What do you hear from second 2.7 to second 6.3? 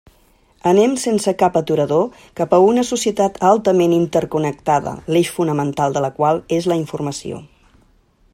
societat altament interconnectada l'eix fonamental de la